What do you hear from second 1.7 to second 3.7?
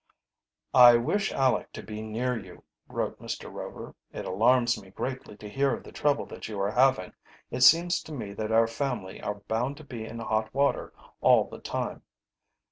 to be near you," wrote Mr.